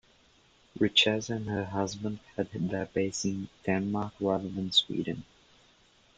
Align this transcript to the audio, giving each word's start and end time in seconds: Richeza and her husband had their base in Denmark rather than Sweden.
Richeza 0.79 1.35
and 1.35 1.47
her 1.47 1.65
husband 1.65 2.21
had 2.35 2.51
their 2.53 2.87
base 2.87 3.23
in 3.23 3.49
Denmark 3.65 4.15
rather 4.19 4.49
than 4.49 4.71
Sweden. 4.71 5.25